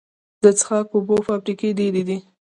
د 0.43 0.45
څښاک 0.59 0.87
اوبو 0.95 1.15
فابریکې 1.27 1.69
ډیرې 1.79 2.03
دي 2.07 2.17